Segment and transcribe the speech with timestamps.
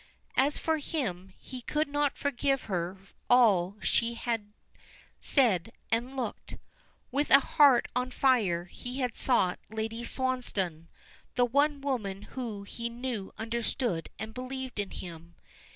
[0.35, 2.97] As for him, he could not forgive her
[3.29, 4.51] all she had
[5.19, 6.57] said and looked.
[7.11, 10.87] With a heart on fire he had sought Lady Swansdown,
[11.35, 15.35] the one woman whom he knew understood and believed in him.